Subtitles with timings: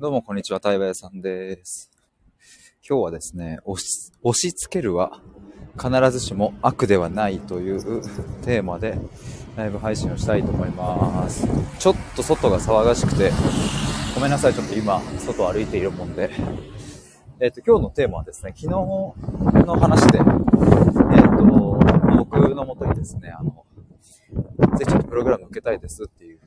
[0.00, 1.90] どうもこんにちは、対話屋さんです。
[2.88, 5.20] 今日はですね、押し押し付けるは
[5.76, 7.82] 必ずしも悪ではないという
[8.44, 8.96] テーマで
[9.56, 11.48] ライブ配信をしたいと思います。
[11.80, 13.32] ちょっと外が騒がしくて、
[14.14, 16.30] ごめんなさい、ちょっと今、外歩いているもんで。
[17.40, 19.14] えっ、と、今日のテーマはですね、昨日の
[19.80, 21.44] 話で、えっ、と、
[22.18, 23.64] 僕のもとにですね、あの、
[24.76, 26.38] ぜひちょっとプログラム受けたいですっていう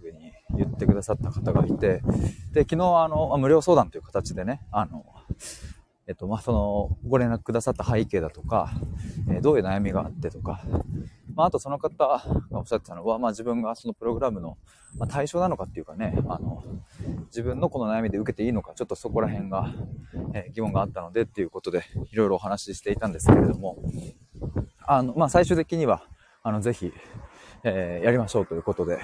[0.56, 2.02] 言ってくださった方がいて、
[2.52, 5.05] で、昨日あの、無料相談という形でね、あの、
[6.08, 8.72] えっと、まあ、その、ご連絡くださった背景だとか、
[9.30, 10.62] えーどういう悩みがあってとか、
[11.36, 14.58] まあ、あとその方がおっしゃってたのは、まあ、自分がそのプログラムの、
[14.98, 16.64] ま、対象なのかっていうかね、あの、
[17.28, 19.73] 自分のこの悩みで受けていいのか、ちょっとそこら辺が、
[20.34, 23.78] えー疑問があったのでっていうことで、いろいろお話ししていたんですけれども、
[24.86, 26.04] あの、まあ、最終的には、
[26.44, 26.92] あの、ぜひ、
[27.64, 29.00] えーやりましょうということで、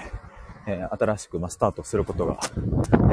[0.66, 2.38] えー新しく、ま、スタートすることが、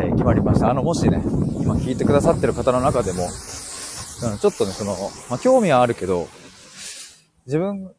[0.01, 0.69] えー決まりました。
[0.69, 1.21] あの、もしね、
[1.61, 3.29] 今聞いてくださってる方の中でも、うん
[4.37, 4.95] ちょっとね、その、
[5.29, 6.27] まあ、興味はあるけど、
[7.45, 7.91] 自分、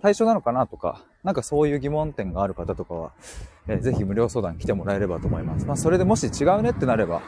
[0.00, 3.12] 対象なのかなとか、なんかそういう疑問点がある方とかは、
[3.68, 5.66] えーぜひ無料相談来てもらえればと思います。
[5.66, 7.22] まあ、それでもし違うねってなれば、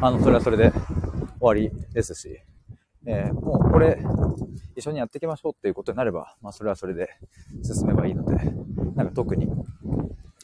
[0.00, 0.80] あの、それはそれで終
[1.40, 2.40] わりですし、
[3.06, 3.98] えーもうこれ、
[4.74, 7.08] 一緒にやっていきましょうっていうことになれば、まあ、それはそれで
[7.62, 8.34] 進めばいいので、
[8.94, 9.48] なんか特に、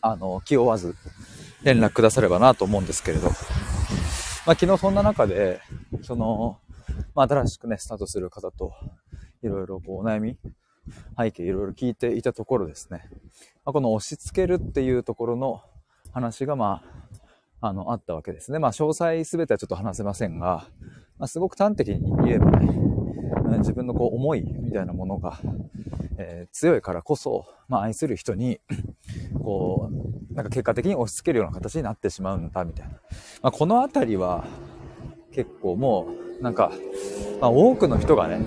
[0.02, 0.96] あの、気負わず
[1.62, 5.60] 連絡くださればなと思うんですけれど、まあ、昨日そんな中で、
[6.02, 6.58] その、
[7.14, 8.72] まあ、新しくね、スタートする方と、
[9.42, 10.36] いろいろこう、お悩み、
[11.16, 13.08] 背景いろいろ聞いていたところですね、
[13.64, 15.62] まあ、この押し付けるっていうところの
[16.12, 16.82] 話が、ま
[17.60, 18.58] あ、あの、あったわけですね。
[18.58, 20.66] まあ、詳細すべてはちょっと話せませんが、
[21.18, 22.91] まあ、すごく端的に言えばね、
[23.56, 25.38] うん自分のこう、思いみたいなものが、
[26.18, 28.60] えー強いからこそ、まあ、愛する人に、
[29.42, 29.90] こ
[30.30, 32.92] う、なんか結果的に押し付けるような形になってしまうんだ、みたいな。
[33.42, 34.44] まあ、このあたりは、
[35.32, 36.08] 結構も
[36.40, 36.72] う、なんか、
[37.40, 38.44] まあ、多くの人がね、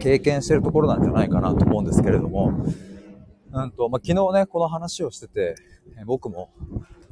[0.00, 2.52] 経験してるところなんじゃないかなと思うんですけれども、
[3.52, 5.54] うんと、まあ、昨日ね、この話をしてて、
[6.06, 6.50] 僕も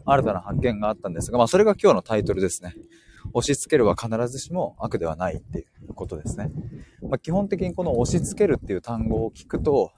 [0.04, 2.74] 新たな発見があったんですが、まあ、それが今日のタイトルですね。
[3.34, 6.50] 押し付けるは必ずしも悪ではないっていうことですね。
[7.02, 9.92] まあ、基本的にこの押し付けるっていう単語を聞くと、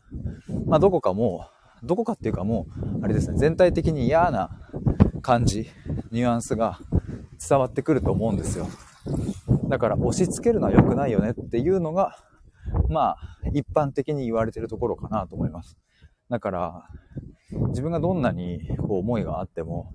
[0.67, 1.49] まあ、どこかも
[1.83, 2.67] う、どこかっていうかも
[3.00, 4.50] う、あれですね、全体的に嫌な
[5.22, 5.69] 感じ、
[6.11, 6.78] ニュアンスが
[7.47, 8.69] 伝わってくると思うんですよ。
[9.69, 12.16] だから押し付けるのは良くないよねっていうのが、
[12.89, 13.19] まあ、
[13.53, 15.77] 一般的に言われてるところかなと思います。
[16.31, 16.89] だから、
[17.69, 19.93] 自分がどんなにこう思いがあっても、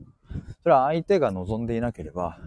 [0.61, 2.37] それは相手が望んでいなければ、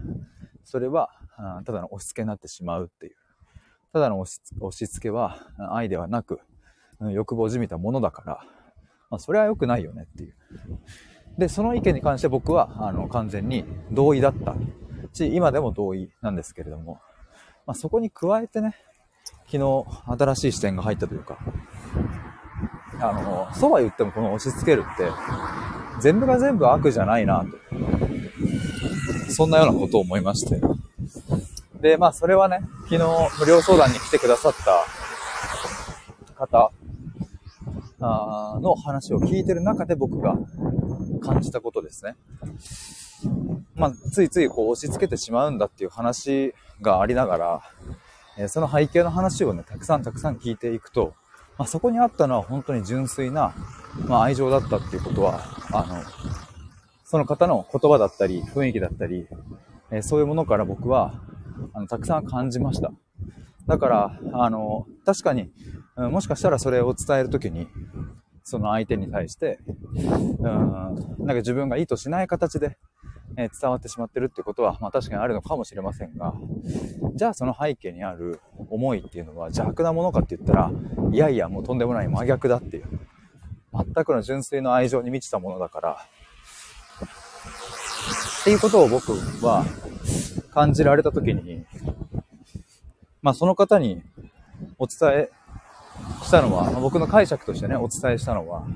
[0.63, 3.15] それはあただの押し付けになってしまうっていう。
[3.91, 4.31] ただの押
[4.71, 6.39] し付けはあ愛ではなく、
[6.99, 8.45] うん欲望じみたものだから、
[9.09, 10.35] まあ、それは良くないよねっていう。
[11.37, 14.55] で、その意見に関して僕は、あの、完全に同意だった
[15.11, 16.99] し、今でも同意なんですけれども、
[17.65, 18.75] まあ、そこに加えてね、
[19.51, 19.85] 昨日
[20.17, 21.37] 新しい視点が入ったというか、
[23.01, 25.09] あの、そうは言ってもこの押し付けるって、
[26.01, 27.47] 全部が全部悪じゃないなと。
[29.33, 30.61] そんなようなことを思いまして。
[31.81, 32.99] で、まあそれはね、昨日
[33.39, 34.85] 無料相談に来てくださった
[36.35, 36.71] 方
[37.99, 40.35] の話を聞いてる中で僕が
[41.21, 42.15] 感じたことですね。
[43.75, 47.61] まあ、ついついこう押し付けてしまうんだっていう話がありながら、
[48.37, 51.13] えーその背景の話をね、たくさんたくさん聞いていくと、
[51.57, 53.53] まあ、そこにあったのは本当に純粋な、
[54.07, 55.39] まあ、愛情だったっていうことは、
[55.71, 56.01] あの、
[57.13, 59.27] その方の言葉だったり、雰囲気だったり、
[59.91, 61.21] えそういうものから僕は、
[61.71, 62.91] あの、たくさん感じました。
[63.67, 65.51] だから、あの、確かに、
[65.95, 67.67] もしかしたらそれを伝えるときに、
[68.43, 72.79] その相手に対して、うん、なんか自分が意図しない形で、
[73.37, 76.33] え伝わってしまってるってことは、まあ確かにあるのかもしれませんが、
[77.13, 78.39] じゃあその背景にある
[78.71, 80.71] 思いっていうのは邪悪なものかって言ったら、
[81.11, 82.85] いやいやもうとんでもない真逆だっていう、
[83.71, 86.07] 全くの純粋の愛情に満ちたものだから、
[88.43, 89.65] っていうことを僕は
[90.53, 91.65] 感じられた時に、
[93.21, 94.03] まあその方に
[94.77, 95.29] お伝え
[96.25, 98.67] したのは、僕の解釈としてね、お伝えしたのは、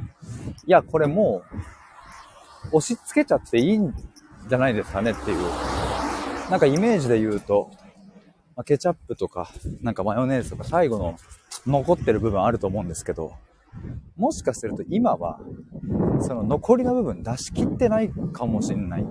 [0.66, 1.42] いや、これも
[2.72, 3.94] う、押し付けちゃっていいん
[4.48, 5.38] じゃないですかねっていう。
[6.50, 7.70] なんかイメージで言うと、
[8.56, 11.18] まケチャップとか、なんかマヨネーズとか最後の
[11.66, 13.34] 残ってる部分あると思うんですけど、
[14.16, 15.42] もしかすると今は、
[16.22, 19.06] その残りの部分出し切ってないかもしれない。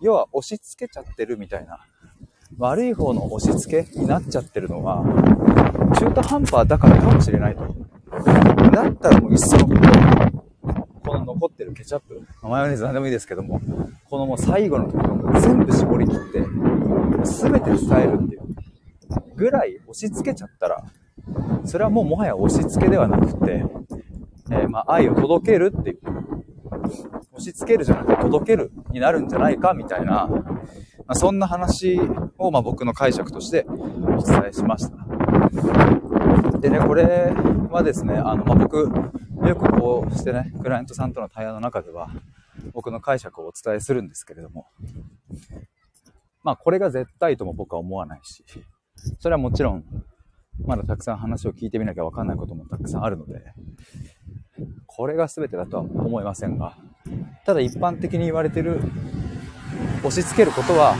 [0.00, 1.80] 要は押し付けちゃってるみたいな。
[2.56, 5.04] 悪い方の押し付けになっちゃってるのは、
[5.98, 7.62] 中途半端だからかもしれないと。
[8.72, 9.80] だったらもういっそのこと、
[11.10, 13.60] この残ってるケチャップ、マヨネーズ何でもいいですけども、
[14.08, 16.40] このもう最後のところも全部絞り切って、
[17.22, 18.42] 全て伝えるっていう
[19.36, 20.84] ぐらい押し付けちゃったら、
[21.64, 23.64] それはもうもはや押し付けではなくて、
[24.50, 25.98] えー、まあ愛を届けるっていう、
[27.38, 30.42] 押し付けるじゃなくて届けるになるんじゃないかみたいな、ま
[31.06, 32.00] あ、そんな話
[32.36, 36.58] をまあ僕の解釈としてお伝えしました。
[36.58, 37.32] でね、これ
[37.70, 42.10] はですね、あの、まあ、僕、よくこうしてね、クライアントさんとの対話の中では、
[42.72, 44.66] 僕の解釈をお伝えするんですけれども、
[46.42, 48.44] まあ、これが絶対とも僕は思わないし、
[49.20, 49.84] それはもちろん、
[50.66, 53.54] まだたくさん話を聞いてみなきゃわかんないこともたくさんあるので、
[54.86, 56.76] これが全てだとは思いませんが、
[57.48, 58.78] ただ一般的に言われてる、
[60.00, 60.94] 押し付けることは、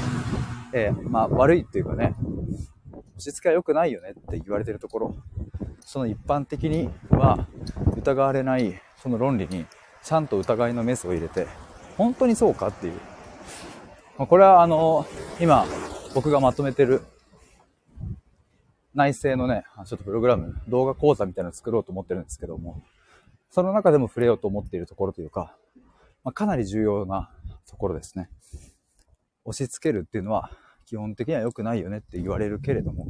[0.72, 2.14] えー、まあ悪いっていうかね、
[2.90, 5.16] 押し付けは良くないよねって言われてるところ、
[5.80, 7.46] その一般的には
[7.98, 9.66] 疑われないその論理に
[10.02, 11.46] ちゃんと疑いのメスを入れて、
[11.98, 12.94] 本当にそうかっていう。
[14.16, 15.04] まこれはあの、
[15.38, 15.66] 今
[16.14, 17.02] 僕がまとめてる
[18.94, 22.82] 内政のね、ちょっとプログラム、動画講座みたいなのを作ろうと思ってるんですけども、
[23.50, 25.54] その中でも触れようと思っているところというか、
[26.24, 27.30] まあ、かなり重要な
[27.66, 28.30] ところですね。
[29.44, 30.50] 押し付けるっていうのは
[30.84, 33.06] 基本的には良くないよねって言われるけれども、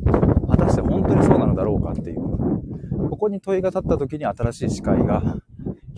[0.48, 5.36] 果たして本当にそうなのだろうかっていう、ここに問いが立った時に新しい視界が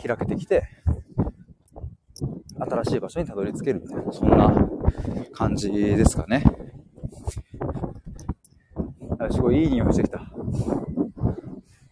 [0.03, 0.69] 開けてきて、
[2.59, 4.69] 新しい場所にたどり着けるみたいな、そんな
[5.33, 6.45] 感じですかね。
[9.31, 10.21] すごいいい匂いしてきた。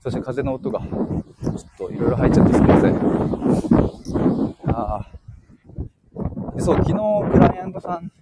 [0.00, 3.87] そして風の音が、ちょっといろいろ入っちゃってすみません。
[6.68, 8.12] そう、昨日クライアントさん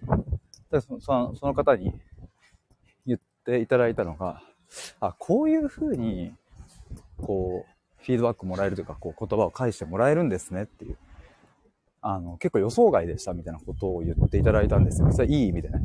[0.70, 1.92] でそのその方に
[3.04, 4.40] 言っていただいたのが、
[5.00, 6.32] あ、こういう風に、
[7.16, 10.96] こう、フィードバックもらえるというか、こう、言葉を返してもらえるんですねっていう。
[12.02, 15.10] あの、結構予想外でしたみたいなことを言っていただいたんですよ。
[15.10, 15.80] それいい意味でね。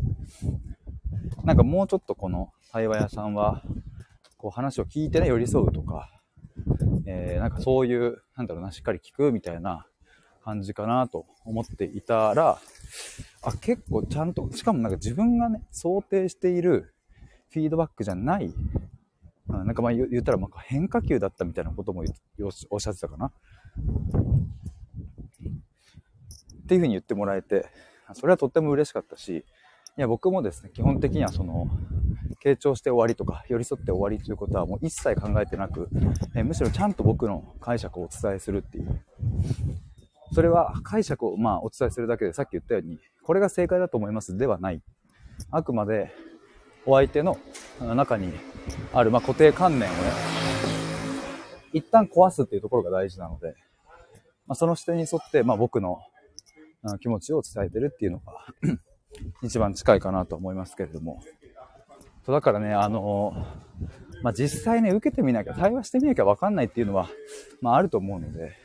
[1.44, 3.64] なんかもうちょっとこの対話屋さんは、
[4.38, 6.12] こう話を聞いてね、寄り添うとか、
[7.08, 9.88] えー、なんかそういう、なんだろうな、しっかり聞くみたいな
[10.44, 12.60] 感じかなと思っていたら、
[13.44, 16.94] あ、結構ちゃんと、しかもなんか自分がね、想定している
[17.50, 18.54] フィードバックじゃない、
[19.48, 22.04] なんかまあ言ったらま変化球だったみたいなことも
[22.70, 23.28] おっしゃってたかな。
[23.28, 23.32] っ
[26.68, 27.66] ていうふうに言ってもらえて、
[28.14, 29.46] それはとっても嬉しかったし、
[29.98, 31.68] いや、僕もですね、基本的にはその、
[32.44, 35.90] 傾聴して終わりとか、寄り添って終わりということはもう一切考えてなく、
[36.36, 39.02] えむしろちゃんと僕の解釈をお伝えするっていう。
[40.32, 44.82] それは解釈をまあお伝えするだけでさっき言ったように、これが正解だと思いますではない。
[45.50, 46.14] あくまで
[46.86, 47.38] お相手の
[47.80, 48.32] 中に
[48.94, 50.00] あるまあ固定観念をね、
[51.74, 53.56] 一旦壊すっていうところが大事なので、
[54.48, 56.00] まあ、その視点に沿ってまあ僕の
[57.02, 58.34] 気持ちを伝えてるっていうのが
[59.44, 61.22] 一番近いかなと思いますけれども。
[62.26, 63.34] そうだからね、あの
[64.22, 67.10] まあ、実際ね、受けてみなきゃ、対話してみなきゃわかんないっていうのは、
[67.62, 68.56] まあ、あると思うので、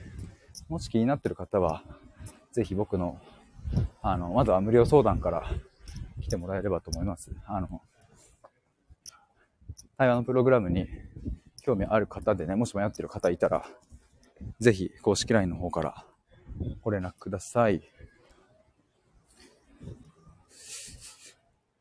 [0.68, 1.84] もし気になってる方は、
[2.50, 3.20] ぜひ僕の、
[4.02, 5.44] あの、まずは無料相談から
[6.20, 7.30] 来てもらえればと思います。
[7.46, 7.82] あの、
[9.96, 10.88] 対話のプログラムに
[11.62, 13.64] 興味ある方でね、もし迷ってる方いたら、
[14.58, 16.04] ぜひ公式 LINE の方から
[16.82, 17.82] ご連絡ください。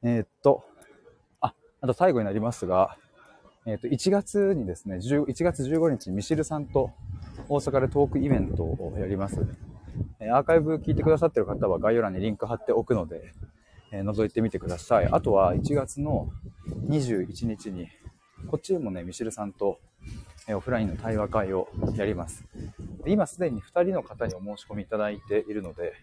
[0.03, 0.63] えー、っと、
[1.41, 2.97] あ、あと最後になりますが、
[3.65, 6.91] えー、っと、1月にですね、1月15日、ミシルさんと
[7.47, 9.39] 大阪でトークイベントをやります。
[10.31, 13.33] アーカイブ聞いてくださってる方は概要欄にリンク貼っておくので、
[13.91, 15.07] え覗いてみてください。
[15.11, 16.29] あとは1月の
[16.87, 17.87] 21日に、
[18.47, 19.79] こっちでもね、ミシルさんと、
[20.47, 22.45] えオフラインの対話会をやります。
[23.05, 25.93] 今すでに2人の方にお申し込みいただいているので、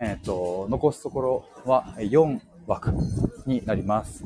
[0.00, 2.92] えっ、ー、と、残すところは4枠
[3.46, 4.24] になります。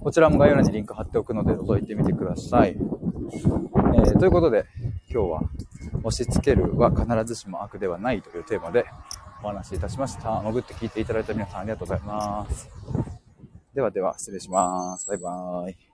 [0.00, 2.76] こちらも概要欄にリンク貼っておくので覗いてみてください。
[3.18, 4.66] えー、ということで、
[5.10, 5.42] 今日は
[6.04, 8.86] 押し付けるは必ずしも悪ではないというテーマで
[9.42, 10.40] お話しいたしました。
[10.40, 12.68] 潜って聞いていただいた皆さんありがとうございます。
[13.74, 15.08] ではでは、失礼します。
[15.08, 15.87] バイバーイ。